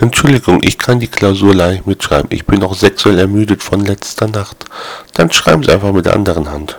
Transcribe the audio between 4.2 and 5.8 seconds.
Nacht. Dann schreiben Sie